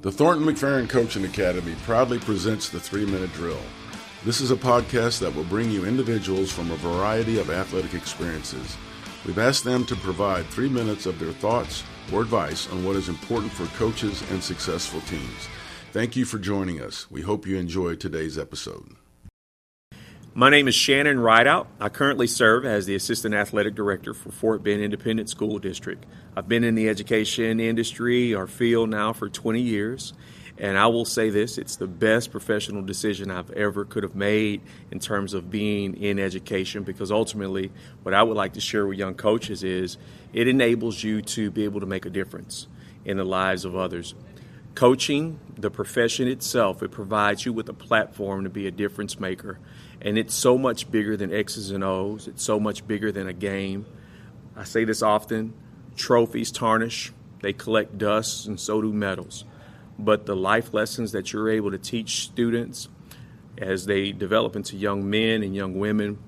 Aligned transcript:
The 0.00 0.12
Thornton 0.12 0.46
McFerrin 0.46 0.88
Coaching 0.88 1.24
Academy 1.24 1.74
proudly 1.82 2.20
presents 2.20 2.68
the 2.68 2.78
three 2.78 3.04
minute 3.04 3.32
drill. 3.32 3.60
This 4.24 4.40
is 4.40 4.52
a 4.52 4.56
podcast 4.56 5.18
that 5.18 5.34
will 5.34 5.42
bring 5.42 5.72
you 5.72 5.86
individuals 5.86 6.52
from 6.52 6.70
a 6.70 6.76
variety 6.76 7.40
of 7.40 7.50
athletic 7.50 7.94
experiences. 7.94 8.76
We've 9.26 9.40
asked 9.40 9.64
them 9.64 9.84
to 9.86 9.96
provide 9.96 10.46
three 10.46 10.68
minutes 10.68 11.06
of 11.06 11.18
their 11.18 11.32
thoughts 11.32 11.82
or 12.12 12.22
advice 12.22 12.70
on 12.70 12.84
what 12.84 12.94
is 12.94 13.08
important 13.08 13.50
for 13.50 13.66
coaches 13.76 14.22
and 14.30 14.40
successful 14.40 15.00
teams. 15.00 15.48
Thank 15.90 16.14
you 16.14 16.24
for 16.24 16.38
joining 16.38 16.80
us. 16.80 17.10
We 17.10 17.22
hope 17.22 17.44
you 17.44 17.56
enjoy 17.56 17.96
today's 17.96 18.38
episode. 18.38 18.94
My 20.38 20.50
name 20.50 20.68
is 20.68 20.76
Shannon 20.76 21.18
Rideout. 21.18 21.66
I 21.80 21.88
currently 21.88 22.28
serve 22.28 22.64
as 22.64 22.86
the 22.86 22.94
Assistant 22.94 23.34
Athletic 23.34 23.74
Director 23.74 24.14
for 24.14 24.30
Fort 24.30 24.62
Bend 24.62 24.80
Independent 24.80 25.28
School 25.28 25.58
District. 25.58 26.06
I've 26.36 26.46
been 26.46 26.62
in 26.62 26.76
the 26.76 26.88
education 26.88 27.58
industry 27.58 28.32
or 28.32 28.46
field 28.46 28.88
now 28.88 29.12
for 29.12 29.28
20 29.28 29.60
years, 29.60 30.12
and 30.56 30.78
I 30.78 30.86
will 30.86 31.04
say 31.04 31.30
this 31.30 31.58
it's 31.58 31.74
the 31.74 31.88
best 31.88 32.30
professional 32.30 32.82
decision 32.82 33.32
I've 33.32 33.50
ever 33.50 33.84
could 33.84 34.04
have 34.04 34.14
made 34.14 34.60
in 34.92 35.00
terms 35.00 35.34
of 35.34 35.50
being 35.50 36.00
in 36.00 36.20
education 36.20 36.84
because 36.84 37.10
ultimately, 37.10 37.72
what 38.04 38.14
I 38.14 38.22
would 38.22 38.36
like 38.36 38.52
to 38.52 38.60
share 38.60 38.86
with 38.86 38.96
young 38.96 39.14
coaches 39.14 39.64
is 39.64 39.98
it 40.32 40.46
enables 40.46 41.02
you 41.02 41.20
to 41.20 41.50
be 41.50 41.64
able 41.64 41.80
to 41.80 41.86
make 41.86 42.06
a 42.06 42.10
difference 42.10 42.68
in 43.04 43.16
the 43.16 43.24
lives 43.24 43.64
of 43.64 43.74
others. 43.74 44.14
Coaching, 44.78 45.40
the 45.56 45.70
profession 45.70 46.28
itself, 46.28 46.84
it 46.84 46.92
provides 46.92 47.44
you 47.44 47.52
with 47.52 47.68
a 47.68 47.72
platform 47.72 48.44
to 48.44 48.50
be 48.50 48.68
a 48.68 48.70
difference 48.70 49.18
maker 49.18 49.58
and 50.00 50.16
it's 50.16 50.34
so 50.34 50.56
much 50.56 50.88
bigger 50.88 51.16
than 51.16 51.32
X's 51.32 51.70
and 51.70 51.82
O's. 51.82 52.28
It's 52.28 52.44
so 52.44 52.60
much 52.60 52.86
bigger 52.86 53.10
than 53.10 53.26
a 53.26 53.32
game. 53.32 53.86
I 54.56 54.64
say 54.64 54.84
this 54.84 55.02
often 55.02 55.54
trophies 55.96 56.52
tarnish, 56.52 57.12
they 57.40 57.52
collect 57.52 57.98
dust, 57.98 58.46
and 58.46 58.60
so 58.60 58.80
do 58.80 58.92
medals. 58.92 59.44
But 59.98 60.26
the 60.26 60.36
life 60.36 60.72
lessons 60.72 61.10
that 61.10 61.32
you're 61.32 61.50
able 61.50 61.72
to 61.72 61.78
teach 61.78 62.22
students 62.22 62.88
as 63.56 63.86
they 63.86 64.12
develop 64.12 64.54
into 64.54 64.76
young 64.76 65.10
men 65.10 65.42
and 65.42 65.56
young 65.56 65.76
women 65.76 66.18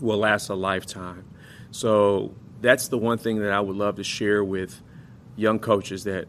will 0.00 0.18
last 0.18 0.48
a 0.48 0.54
lifetime. 0.54 1.24
So 1.72 2.32
that's 2.60 2.86
the 2.86 2.98
one 2.98 3.18
thing 3.18 3.40
that 3.40 3.50
I 3.50 3.58
would 3.58 3.76
love 3.76 3.96
to 3.96 4.04
share 4.04 4.44
with 4.44 4.80
young 5.34 5.58
coaches 5.58 6.04
that, 6.04 6.28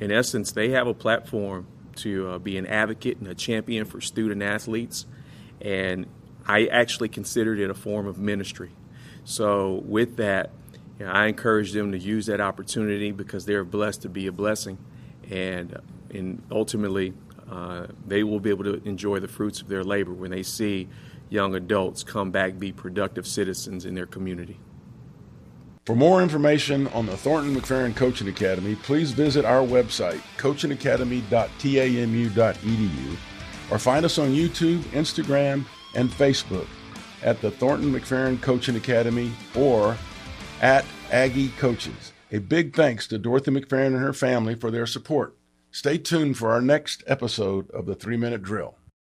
in 0.00 0.10
essence, 0.10 0.52
they 0.52 0.70
have 0.70 0.86
a 0.86 0.94
platform 0.94 1.66
to 1.96 2.28
uh, 2.28 2.38
be 2.38 2.56
an 2.56 2.66
advocate 2.66 3.18
and 3.18 3.28
a 3.28 3.34
champion 3.34 3.84
for 3.84 4.00
student 4.00 4.42
athletes 4.42 5.06
and 5.60 6.06
I 6.46 6.66
actually 6.66 7.08
considered 7.08 7.58
it 7.58 7.70
a 7.70 7.74
form 7.74 8.06
of 8.06 8.18
ministry. 8.18 8.70
So 9.24 9.82
with 9.84 10.16
that, 10.16 10.50
you 10.98 11.06
know, 11.06 11.12
I 11.12 11.26
encourage 11.26 11.72
them 11.72 11.92
to 11.92 11.98
use 11.98 12.26
that 12.26 12.40
opportunity 12.40 13.10
because 13.10 13.44
they're 13.44 13.64
blessed 13.64 14.02
to 14.02 14.08
be 14.08 14.26
a 14.26 14.32
blessing, 14.32 14.78
and 15.30 15.78
and 16.10 16.42
ultimately 16.50 17.12
uh, 17.50 17.88
they 18.06 18.22
will 18.22 18.40
be 18.40 18.50
able 18.50 18.64
to 18.64 18.80
enjoy 18.88 19.18
the 19.18 19.28
fruits 19.28 19.60
of 19.60 19.68
their 19.68 19.84
labor 19.84 20.12
when 20.12 20.30
they 20.30 20.42
see 20.42 20.88
young 21.28 21.54
adults 21.54 22.04
come 22.04 22.30
back 22.30 22.58
be 22.58 22.70
productive 22.70 23.26
citizens 23.26 23.84
in 23.84 23.94
their 23.94 24.06
community. 24.06 24.58
For 25.86 25.94
more 25.94 26.20
information 26.20 26.88
on 26.88 27.06
the 27.06 27.16
Thornton 27.16 27.54
McFerrin 27.54 27.94
Coaching 27.94 28.26
Academy, 28.26 28.74
please 28.74 29.12
visit 29.12 29.44
our 29.44 29.64
website, 29.64 30.20
coachingacademy.tamu.edu 30.36 33.16
or 33.70 33.78
find 33.78 34.04
us 34.04 34.18
on 34.18 34.30
YouTube, 34.30 34.80
Instagram, 34.90 35.64
and 35.94 36.10
Facebook 36.10 36.66
at 37.22 37.40
the 37.40 37.52
Thornton 37.52 37.92
McFerrin 37.92 38.42
Coaching 38.42 38.74
Academy 38.74 39.30
or 39.54 39.96
at 40.60 40.84
Aggie 41.12 41.50
Coaches. 41.50 42.12
A 42.32 42.38
big 42.38 42.74
thanks 42.74 43.06
to 43.06 43.16
Dorothy 43.16 43.52
McFerrin 43.52 43.86
and 43.86 43.98
her 43.98 44.12
family 44.12 44.56
for 44.56 44.72
their 44.72 44.86
support. 44.86 45.36
Stay 45.70 45.98
tuned 45.98 46.36
for 46.36 46.50
our 46.50 46.60
next 46.60 47.04
episode 47.06 47.70
of 47.70 47.86
the 47.86 47.94
Three 47.94 48.16
Minute 48.16 48.42
Drill. 48.42 48.74